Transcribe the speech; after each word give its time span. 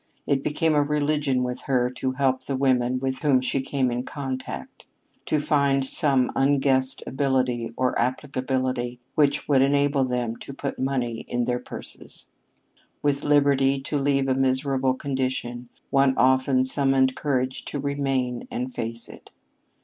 It 0.25 0.41
became 0.43 0.73
a 0.73 0.81
religion 0.81 1.43
with 1.43 1.61
her 1.65 1.91
to 1.91 2.13
help 2.13 2.41
the 2.45 2.55
women 2.55 2.99
with 2.99 3.19
whom 3.19 3.39
she 3.39 3.61
came 3.61 3.91
in 3.91 4.01
contact, 4.01 4.87
to 5.27 5.39
find 5.39 5.85
some 5.85 6.31
unguessed 6.35 7.03
ability 7.05 7.71
or 7.77 7.93
applicability 8.01 8.99
which 9.13 9.47
would 9.47 9.61
enable 9.61 10.03
them 10.03 10.37
to 10.37 10.55
put 10.55 10.79
money 10.79 11.19
in 11.27 11.45
their 11.45 11.59
purses. 11.59 12.25
With 13.03 13.23
liberty 13.23 13.79
to 13.81 13.99
leave 13.99 14.27
a 14.27 14.33
miserable 14.33 14.95
condition, 14.95 15.69
one 15.91 16.15
often 16.17 16.63
summoned 16.63 17.15
courage 17.15 17.63
to 17.65 17.77
remain 17.79 18.47
and 18.49 18.73
face 18.73 19.07
it. 19.07 19.29